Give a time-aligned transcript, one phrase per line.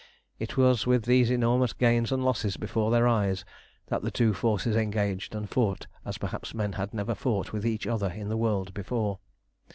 [0.39, 3.45] It was with these enormous gains and losses before their eyes
[3.89, 7.85] that the two forces engaged and fought as perhaps men had never fought with each
[7.85, 9.19] other in the world before.